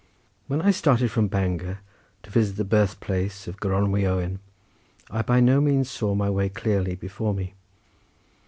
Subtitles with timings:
[0.47, 1.77] When I started from Bangor,
[2.23, 4.39] to visit the birthplace of Gronwy Owen,
[5.11, 7.53] I by no means saw my way clearly before me.